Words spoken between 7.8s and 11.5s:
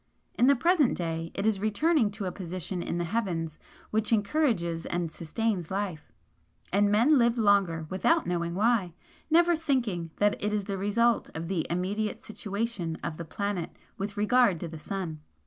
without knowing why, never thinking that it is the result of